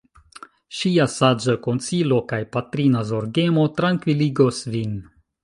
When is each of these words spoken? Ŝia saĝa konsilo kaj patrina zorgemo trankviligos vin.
Ŝia 0.77 1.05
saĝa 1.15 1.53
konsilo 1.67 2.17
kaj 2.33 2.39
patrina 2.57 3.05
zorgemo 3.11 3.67
trankviligos 3.83 4.65
vin. 4.75 4.99